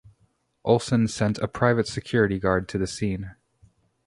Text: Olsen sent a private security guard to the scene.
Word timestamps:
Olsen 0.63 1.07
sent 1.07 1.37
a 1.37 1.47
private 1.47 1.85
security 1.85 2.39
guard 2.39 2.67
to 2.67 2.79
the 2.79 2.87
scene. 2.87 3.35